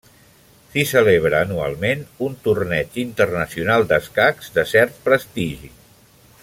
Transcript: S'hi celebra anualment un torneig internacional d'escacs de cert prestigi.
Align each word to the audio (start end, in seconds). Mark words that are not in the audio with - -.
S'hi 0.69 0.85
celebra 0.91 1.41
anualment 1.47 2.01
un 2.29 2.39
torneig 2.47 2.99
internacional 3.03 3.87
d'escacs 3.93 4.53
de 4.57 4.69
cert 4.75 4.99
prestigi. 5.09 5.75